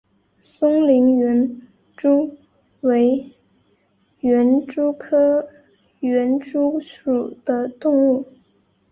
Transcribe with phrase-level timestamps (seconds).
[0.41, 1.47] 松林园
[1.95, 2.35] 蛛
[2.81, 3.23] 为
[4.21, 5.47] 园蛛科
[5.99, 8.25] 园蛛属的动物。